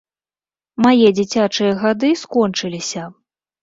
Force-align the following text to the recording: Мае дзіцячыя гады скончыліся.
Мае 0.85 1.07
дзіцячыя 1.19 1.79
гады 1.87 2.09
скончыліся. 2.25 3.09